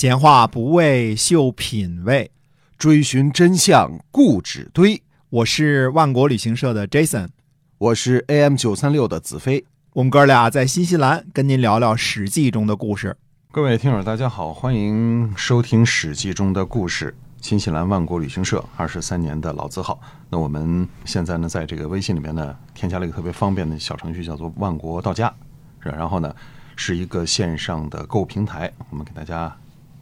[0.00, 2.30] 闲话不为秀品味，
[2.78, 5.02] 追寻真相固执堆。
[5.28, 7.30] 我是万国旅行社的 Jason，
[7.78, 9.64] 我是 AM 九三六的子飞。
[9.94, 13.16] 我们哥俩在新西兰跟您聊聊《史记》中的故事。
[13.50, 17.12] 各位听友，大家好，欢迎收听《史记》中的故事。
[17.40, 20.00] 新西兰万国旅行社二十三年的老字号。
[20.30, 25.34] 那我们现在呢，在这个微信里面呢，添加了一个特别方便的小程序，叫做“万国到家”。
[25.82, 26.32] 是，然后呢，
[26.76, 28.72] 是一个线上的购物平台。
[28.90, 29.52] 我们给大家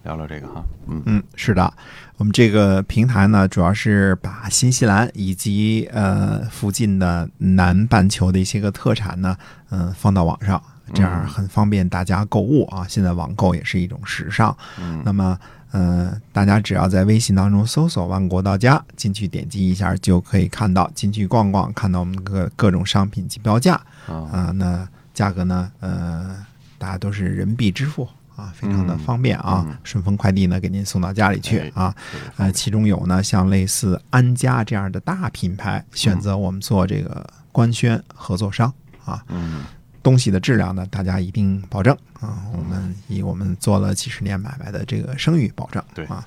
[0.06, 0.64] 聊聊这个哈。
[0.86, 1.72] 嗯嗯，是的，
[2.16, 9.36] 我们这个平台呢，主要是把新西兰以及呃附近的南半球的一些个特产呢，
[9.70, 10.62] 嗯，放到网上，
[10.94, 12.86] 这样很方便大家购物啊。
[12.88, 14.56] 现在网购也是一种时尚。
[14.80, 15.38] 嗯，那么。
[15.72, 23.74] 嗯，大家只要在微信当中搜索“万国到家”，进去点击一下就可以看到，进去逛逛，看到我们各各种商品及标价
[24.06, 24.50] 啊。
[24.54, 25.70] 那价格呢？
[25.80, 26.36] 呃，
[26.78, 29.66] 大家都是人民币支付啊，非常的方便啊。
[29.82, 31.94] 顺丰快递呢，给您送到家里去啊。
[32.36, 38.72] 呃，其中有呢，像类似安家这样的大品牌，选择我们做这个官宣合作商
[39.04, 39.24] 啊。
[39.28, 39.64] 嗯。
[40.02, 42.38] 东西的质量呢，大家一定保证啊！
[42.52, 46.24] 我们以我们做了几十年买卖的这个声誉保证，对啊，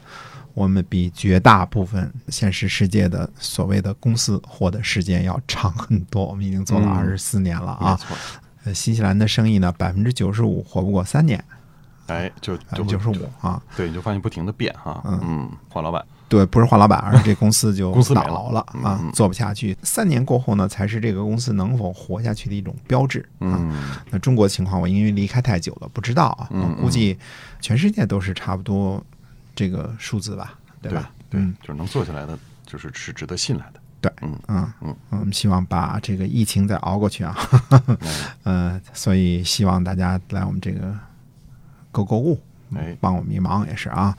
[0.54, 6.26] 我们比绝大部分现实世界的所谓的公司活的时间要长很多。
[6.26, 7.98] 我们已经做了二十四年了啊！
[8.66, 11.42] 呃，新西兰的生意呢，百分之九十五活不过三年，
[12.14, 13.62] 哎，就就九十五啊！
[13.76, 16.04] 对，你就发现不停的变哈，嗯，换老板。
[16.28, 19.76] 对，不是换老板，而是这公司就 公司倒了啊，做不下去。
[19.82, 23.58] 三年过后呢，才是这个公司能否活下去的一种标志啊。
[24.12, 26.48] 那中国情况，我因为离开太久了，不知道啊。
[26.52, 27.18] 我估计
[27.60, 29.04] 全世界都是差不多
[29.56, 31.12] 这个数字吧，对吧？
[31.32, 33.80] 对，就是能做下来的，就是是值得信赖的。
[34.02, 37.36] 对，嗯嗯嗯，我们希望把这个疫情再熬过去啊。
[38.44, 40.96] 嗯， 所以希望大家来我们这个
[41.92, 42.42] 购购物。
[42.76, 44.16] 哎，帮我们一忙也是啊，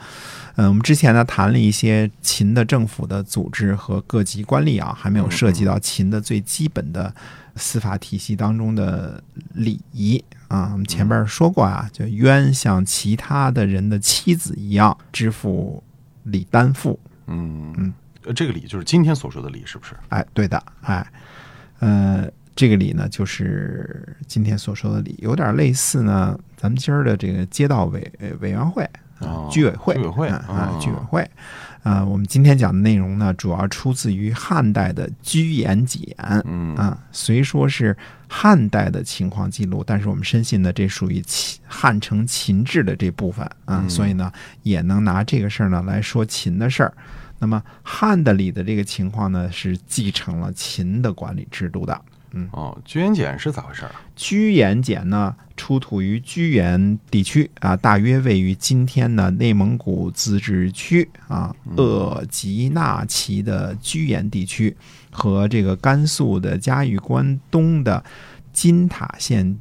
[0.57, 7.15] 嗯，我们之前呢谈了一些秦的政府的组织和各级官吏啊，还没有涉及到秦的最基本的
[7.55, 9.23] 司法体系当中的
[9.55, 10.71] 礼仪啊。
[10.73, 15.81] 我们前边说过啊，就冤像其他的人的妻子一样支付
[16.25, 16.99] 礼担负。
[17.29, 17.95] 嗯嗯，
[18.35, 19.95] 这个礼就是今天所说的礼，是不是？
[20.09, 21.07] 哎，对的，哎，
[21.79, 22.29] 呃。
[22.61, 26.39] 这个礼呢，就是今天所说的礼，有点类似呢。
[26.59, 28.83] 咱们今儿的这个街道委委员会
[29.19, 31.27] 啊，居委会，居委会啊，居委会。
[31.83, 36.03] 啊，我们今天讲的内容呢，主要出自于汉代的《居延简》。
[36.45, 37.97] 嗯啊，虽说是
[38.29, 44.31] 汉代的情况记录，但是我们深信呢，这属于秦汉承秦制的这部分啊，所以呢，
[44.65, 46.93] 也能拿这个事儿呢来说秦的事儿。
[47.39, 51.99] 那么汉的里的这个情况呢，是继承了秦的管理制度的。
[52.33, 53.91] 嗯哦，居延简是咋回事儿？
[54.15, 64.77] 居延简呢，出土于居延地区啊，大约位于今天的内蒙古自治区啊鄂吉纳旗的居延地区
[65.11, 68.05] 和这个甘肃的嘉峪关东的
[68.53, 69.59] 金塔县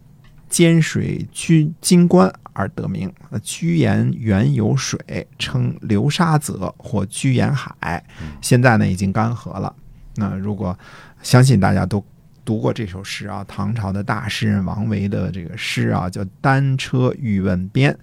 [0.48, 3.12] 尖水区金关而得名。
[3.32, 8.06] 那居延原有水，称流沙泽或居延海，
[8.42, 9.76] 现在呢已经干涸了。
[10.18, 10.78] 那如果
[11.24, 12.06] 相信大家都。
[12.50, 17.94] 读过这首诗啊，唐朝的大诗人王维的这个诗啊，叫《单车欲问边》，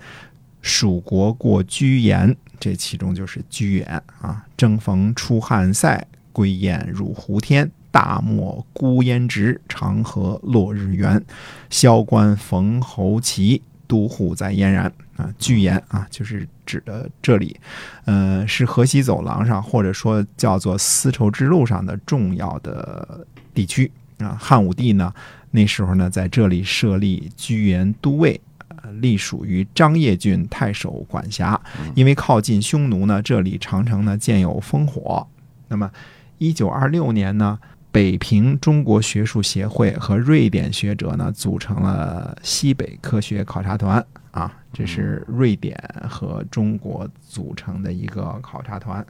[0.62, 4.46] 蜀国过居延，这其中就是居延啊。
[4.56, 7.68] 正逢出汉塞，归雁入胡天。
[7.90, 11.20] 大漠孤烟直，长河落日圆。
[11.68, 14.84] 萧关逢侯骑，都护在燕然
[15.16, 15.28] 啊。
[15.38, 17.58] 居延啊，就是指的这里，
[18.04, 23.90] 呃，是河西走廊上，或者说叫做丝绸之路上的重要的地区。
[24.18, 25.12] 啊，汉武帝呢，
[25.50, 31.60] 那时候呢，在这里设立居延都尉，呃，隶属于张掖郡太守管辖。
[31.94, 35.26] 因为靠近匈奴呢，这里常常呢建有烽火。
[35.68, 35.90] 那么，
[36.38, 37.58] 一九二六年呢，
[37.92, 44.04] 北平中国学术协会和瑞典学者呢组成了西北科学考察团。
[44.30, 45.74] 啊，这是瑞典
[46.06, 49.04] 和中国组成的一个考察团。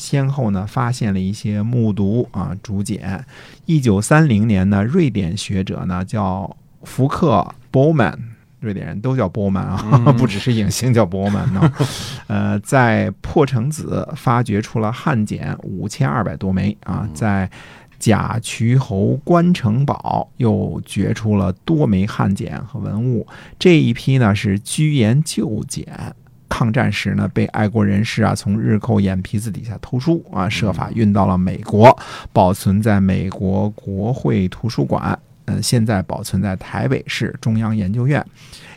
[0.00, 3.22] 先后呢发现了一些木牍啊竹简。
[3.66, 8.18] 一九三零年呢，瑞典学者呢叫福克波曼，
[8.60, 9.76] 瑞典人都叫波曼啊，
[10.16, 11.72] 不只是影星叫波曼呢。
[12.28, 17.50] 呃，在破城子发掘出了汉简五千二百多枚啊，在
[17.98, 23.26] 甲渠侯关城堡又掘出了多枚汉简和文物。
[23.58, 26.14] 这一批呢是居延旧简。
[26.60, 31.98] 抗战时呢，被爱国人士啊从日寇眼皮子底下偷书啊，设法运到了美国，
[32.34, 35.18] 保存在美国国会图书馆。
[35.46, 38.22] 嗯，现在保存在台北市中央研究院。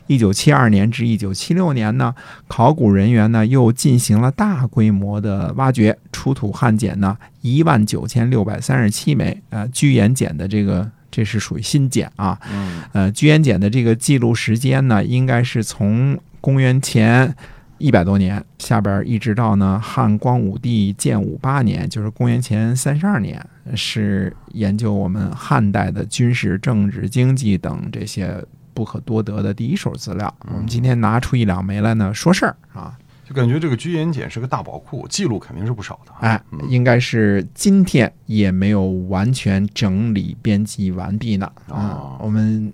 [0.08, 2.16] 一九七二年至一九七六年呢，
[2.48, 17.36] 考古人员呢又进行了大规模的挖掘，出土汉简呢一万九千六百三十七枚，呃，居延简的这个这是属于新简啊，嗯呃，居延简的这个记录时间呢，应该是从公元前
[17.84, 23.46] 一百多年下边一直到呢汉光武帝建武八年，就是公元前三十二年，
[23.76, 28.42] 是研究我们汉代的军事、政治、经济等这些
[28.74, 30.34] 不可多得的第一手资料。
[30.48, 36.20] 我们今天拿出一两枚来呢说事儿啊，就感觉这个居延简是个大宝库，记录肯定是不少的啊。
[36.22, 42.18] 哎，应该是今天也没有完全整理编辑完毕呢啊哦。
[42.22, 42.72] 我们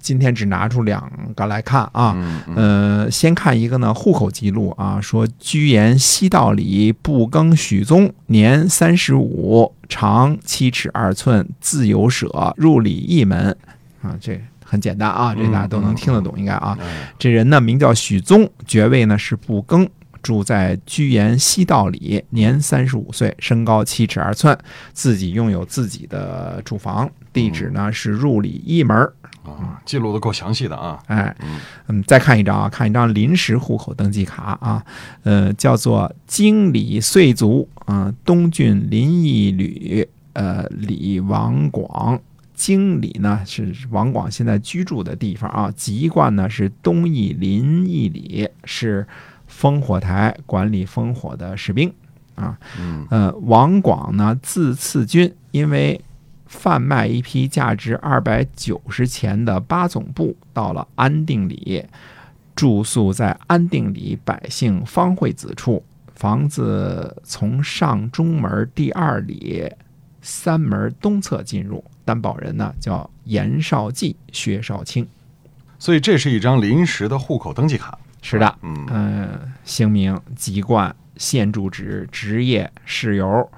[0.00, 2.16] 今天只拿出两个来看啊。
[2.56, 13.56] 嗯先看一个呢，户口记录啊，说居延西道里不更许宗，年三十五，长七尺二寸，自由舍，入里一门
[14.02, 16.76] 啊，这很简单啊，这大家都能听得懂，应该啊。
[16.80, 19.88] 哎这人呢名叫许宗，爵位呢是不更，
[20.22, 24.56] 住在居延西道里，年三十五岁，身高七尺二寸，
[24.92, 29.12] 自己拥有自己的住房，地址呢是入里一门儿。
[29.42, 31.02] 啊，记录的够详细的啊。
[31.06, 31.58] 哎嗯，
[31.88, 34.84] 嗯，再看一张啊，看一张临时户口登记卡啊，
[35.22, 42.20] 呃，叫做京里岁族啊、东郡临邑吕，呃，李王广。
[42.54, 49.06] 京里呢是王广现在居住的地方啊，籍贯呢是东邑临邑里，是
[49.60, 51.92] 烽火台管理烽火的士兵
[52.34, 52.58] 啊。
[52.78, 56.00] 嗯呃，王广呢字次君，因为
[56.46, 61.84] 贩卖一批价值二百九十钱的八总布到了安定里，
[62.56, 65.84] 住宿在安定里百姓方惠子处，
[66.14, 69.70] 房子从上中门第二里
[70.22, 75.06] 三门东侧进入，担保人呢叫严少济、薛少卿。
[75.78, 77.98] 所以这是一张临时的户口登记卡。
[78.22, 83.50] 是的，嗯呃，姓名、籍贯、现住址、职业、事由、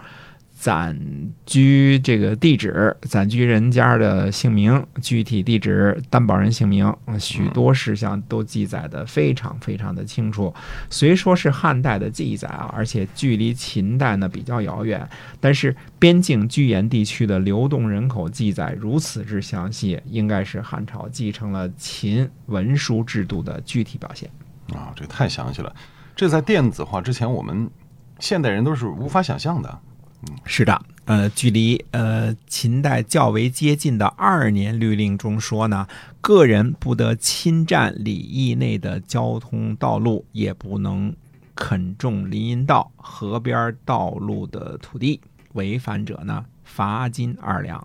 [0.55, 0.97] 暂
[1.45, 10.55] 居这个地址、暂居人家的姓名、具体地址、担保人姓名，呃许多事项都记载的非常非常的清楚。
[10.89, 15.05] 虽说是汉代的记载啊，而且距离秦代呢比较遥远，
[15.41, 24.31] 但是边境居延地区的流动人口记载如此之详细，应该是汉朝继承了秦文书制度的具体表现。
[24.73, 25.75] 啊，这太详细了。
[26.15, 27.71] 这在电子化之前，我们
[28.19, 29.69] 现代人都是无法想象的。
[30.25, 35.85] 嗯是的，呃，距离呃秦代较为接近的二年律令中说呢，
[36.21, 41.13] 个人不得侵占礼义内的交通道路，也不能
[41.57, 45.21] 垦种林荫道、河边道路的土地，
[45.55, 47.85] 违反者呢罚金二两。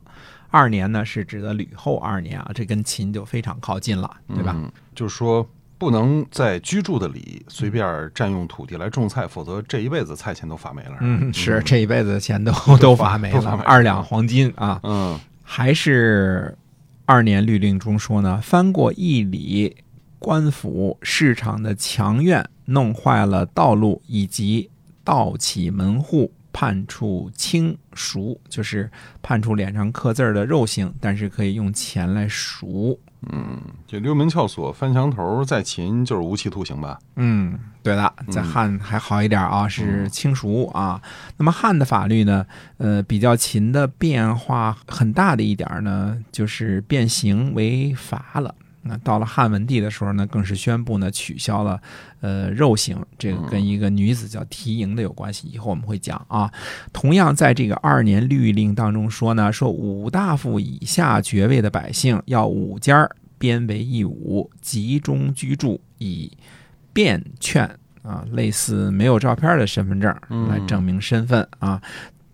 [0.51, 4.53] 二年呢是指的吕后二年啊，这跟秦就非常靠近了，对吧？
[4.55, 10.97] 嗯，就是说不能在居住的里随便占用土地来种菜，否则这一辈子菜钱都发没了。
[11.01, 14.79] 嗯，是这一辈子的钱都都发没了，二两黄金啊。
[14.83, 15.19] 嗯
[15.49, 16.57] 还是
[17.05, 19.77] 二年律令中说呢，翻过一里
[20.19, 24.69] 官府市场的墙院，弄坏了道路以及
[25.05, 28.91] 盗起门户，判处轻赎，就是
[29.21, 32.99] 判处脸上刻字儿的肉刑，但是可以用钱来赎。
[33.31, 36.99] 嗯，这溜门撬锁、翻墙头，在秦就是无期徒刑吧？
[37.15, 41.01] 嗯，对的，在汉还好一点啊，是轻赎啊。
[41.37, 42.45] 那么汉的法律呢，
[42.77, 48.53] 呃，比较秦的变化很大的一点呢，就是变刑为罚了。
[48.87, 51.81] 那到了汉文帝的时候呢，更是宣布呢取消了
[52.21, 56.51] 呃肉刑，这个跟一个女子叫缇萦的有关系，以后我们会讲啊。
[56.93, 66.31] 同样在这个二年律令当中说呢，说五大夫以下爵位的百姓要五家儿编为一伍，集中居住，以
[66.93, 67.69] 便劝
[68.01, 71.81] 啊，类似没有照片的身份证嗯来证明身份啊，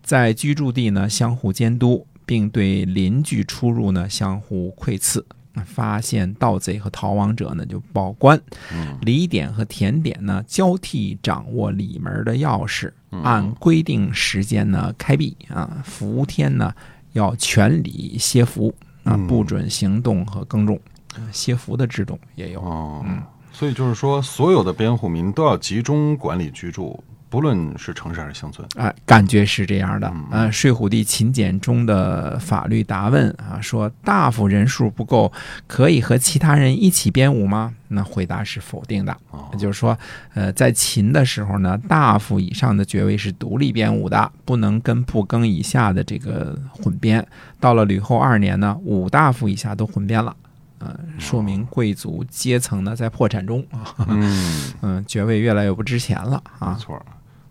[0.02, 5.22] 在居住地呢相互监督，并对邻居出入呢相互窥伺。
[5.66, 8.40] 发现盗贼和逃亡者呢，就报官。
[8.72, 15.82] 嗯礼典和田典呢，交替掌握里门的钥匙，嗯按规定时间呢开闭啊。
[15.84, 16.72] 伏天呢
[17.12, 20.80] 要全里歇伏啊嗯，不准行动和耕种。
[21.14, 22.60] 啊歇伏的制度也有。
[23.06, 27.02] 嗯，所以就是说，所有的边户民都要集中管理居住，
[27.34, 28.64] 不论是城市还是乡村。
[28.76, 30.06] 啊、感觉是这样的。
[30.14, 35.32] 嗯呃，《睡虎地秦简》中的法律答问啊，说大夫人数不够，
[35.66, 37.74] 可以和其他人一起编舞吗？
[37.88, 39.12] 那回答是否定的。
[39.30, 39.98] 哦也就是说，
[40.34, 47.26] 呃，在秦的时候呢，大夫以上的爵位是独立编舞的，不能跟部更以下的这个混编。
[47.58, 50.36] 到了吕后二年呢，五大夫以下都混编了。
[50.80, 56.78] 呃，说明贵族阶层呢在破产中啊，嗯， 嗯，爵位越来越不值钱了啊没。
[56.78, 57.00] 错。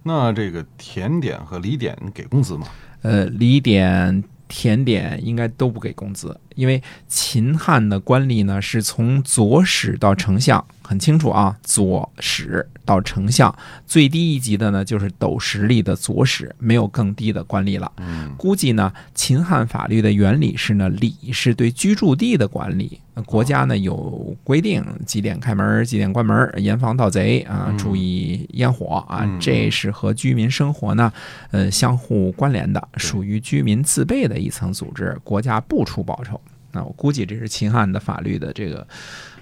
[0.03, 2.67] 那这个甜点和礼点给工资吗？
[3.01, 13.53] 呃，礼点、甜点应该都不给工资，因为秦汉的官吏呢是从左使到丞相，很清楚啊，左使到丞相，
[13.85, 17.91] 最低一级的呢就是斗实吏的左史，没有更低的官吏了。
[17.97, 31.11] 嗯估计呢，秦汉法律的原理是呢，礼是对居住地的管理，呃国家呢有规定几点开门，几点关门，严防盗贼啊，嗯注意烟火啊嗯，这是和居民生活呢，
[31.51, 36.39] 呃，相互关联的，属于居民自备的一层组织，国家不出报酬。
[36.71, 38.85] 那我估计这是秦汉的法律的这个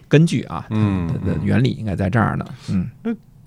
[0.08, 2.90] 根据啊，嗯它的原理应该在这儿呢，嗯。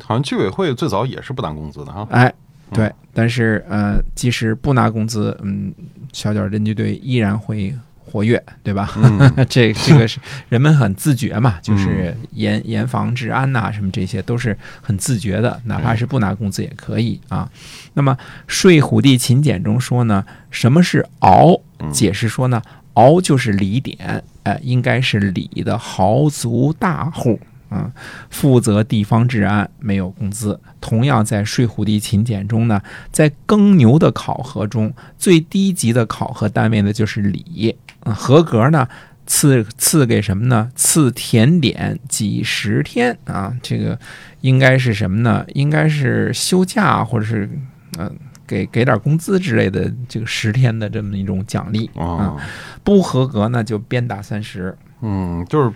[0.05, 2.07] 好像居委会最早也是不拿工资的哈。
[2.11, 2.33] 哎，
[2.73, 5.73] 对，但是呃，即使不拿工资，嗯，
[6.13, 8.91] 小脚侦缉队依然会活跃，对吧？
[8.97, 9.19] 嗯
[9.49, 17.51] 这这个是人们很自觉嘛，就是严严防治安呐、什么这些都是很自觉的，哪怕是不拿工资也可以啊。
[17.95, 18.15] 那么
[18.47, 21.61] 《睡虎地秦简》中说呢，什么是敖？
[21.93, 22.63] 解释说呢，
[22.95, 27.39] 敖就是礼典，呃，应该是礼的豪族大户。
[27.75, 27.93] 嗯，
[28.31, 30.61] 负责地方治安，没有工资。
[30.81, 38.87] 同样，在《睡虎地秦简》中呢，在耕牛的考核中，最低级的考核单位呢就是礼，啊，合格呢
[39.27, 40.71] 赐赐给什么呢？
[40.75, 43.99] 赐甜点几十天啊，这个
[44.43, 45.45] 应该是什么呢？
[45.55, 47.51] 应该是休假或者是
[47.99, 48.13] 嗯、
[48.47, 51.89] 给给点工资之类的，这个十天的这么一种奖励。
[51.97, 52.37] 啊，
[52.83, 54.77] 不合格呢就鞭打三十。
[55.01, 55.73] 嗯，就是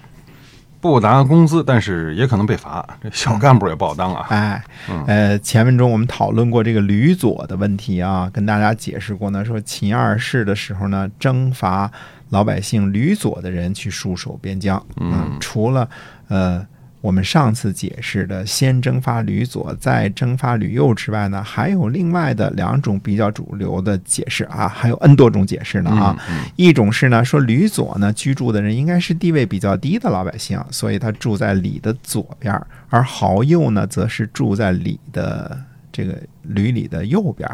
[0.80, 2.86] 不拿工资，但是也可能被罚。
[3.02, 4.26] 这小干部也不好当啊。
[4.30, 11.90] 哎嗯，呃，前文中我们讨论过这个吕左的问题啊，跟大家解释过呢，说秦二世的时候呢，征伐
[12.30, 14.80] 老百姓吕左的人去戍守边疆。
[15.00, 15.88] 嗯除了
[16.28, 16.64] 呃
[17.00, 26.16] 我们上次解释的先蒸发吕左，再蒸发吕右之外呢，还有另外的两种比较主流的解释啊，还有 N 多种解释呢啊。
[26.28, 35.56] 嗯一种是呢，说吕左呢居住的人应该是地位比较低的老百姓，所以他住在里的左边，而豪右呢则是住在里的
[35.92, 37.48] 这个吕里的右边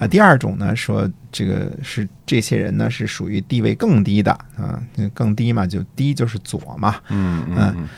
[0.00, 4.82] 啊，第二种呢说这个是这些人呢是属于地位更低的啊，
[5.14, 6.96] 更低嘛，就低就是左嘛。
[7.10, 7.88] 嗯嗯嗯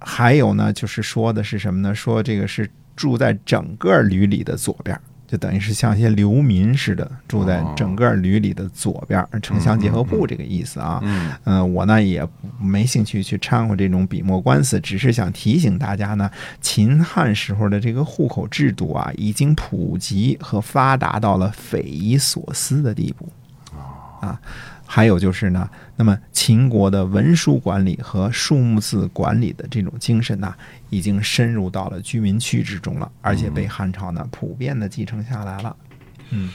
[0.00, 1.94] 还有呢，就是说的是什么呢？
[1.94, 11.00] 说这个是住在整个吕里的左边，就等于是像一些流民似的，住在整个吕里的左边儿，城乡结合部这个意思啊。
[11.02, 12.26] 嗯嗯、我呢也
[12.60, 23.28] 没兴趣去掺和这种笔墨官司，只是想提醒大家呢，秦汉时候的这个户口制度啊，已经普及和发达到了匪夷所思的地步。
[24.28, 24.40] 啊，
[24.86, 30.54] 还有就是呢，那么秦国的文书管理和数目字管理的这种精神呢，
[30.90, 35.76] 已经深入到了居民区之中了，而且被汉朝呢普遍的继承下来了。
[36.30, 36.50] 嗯，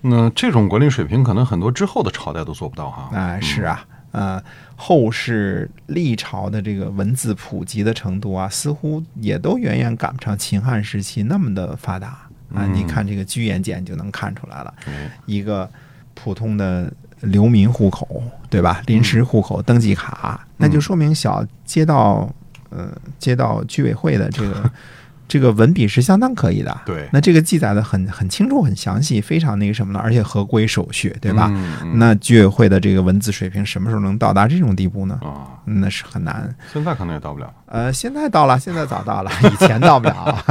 [0.00, 3.10] 那这种管理水平，可能很多之后的朝代都做不到哈。
[3.12, 4.42] 哎、是啊，呃，
[4.76, 12.66] 后世历朝的这个文字普及的程度啊，似乎也都远远赶不上秦汉时期那么的发达啊。
[12.72, 15.70] 你看这个居延简就能看出来了，哎一个
[16.14, 16.92] 普通的
[17.24, 18.82] 流民户口，对吧？
[18.86, 22.28] 临时户口登记卡，那就说明小街道，
[22.70, 22.88] 呃，
[23.18, 24.70] 街道居委会的这个
[25.26, 26.80] 这个文笔是相当可以的。
[26.84, 31.48] 对那这个记载的很很清楚、很详细，非常那个什么了，而且合规手续，对吧？
[31.52, 35.18] 嗯嗯那居委会的这个文字水平什么时候能到达这种地步呢？
[35.22, 36.54] 啊，那是很难。
[36.72, 37.52] 现在可能也到不了。
[37.66, 40.44] 呃，现在到了，现在早到了， 以前到不了。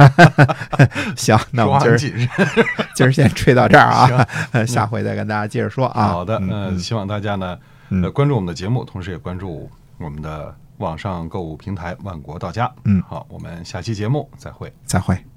[1.16, 2.28] 行，那我们今儿
[2.94, 6.08] 今儿先吹到这儿啊，呃下回再跟大家接着说啊。
[6.08, 7.56] 好的，嗯那希望大家呢，
[7.90, 12.72] 嗯呃，关注我们的节目，同时也关注我们的网上购物平台万国到家。
[12.84, 14.72] 嗯好，我们下期节目再会。
[14.84, 15.33] 再会。